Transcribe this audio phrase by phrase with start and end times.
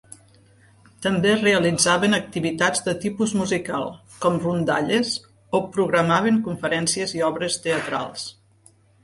[1.05, 3.85] També realitzaven activitats de tipus musical,
[4.25, 5.13] com rondalles,
[5.59, 8.27] o programaven conferències i obres teatrals.